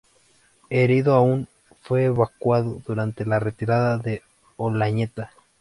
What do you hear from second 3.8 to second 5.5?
de Olañeta.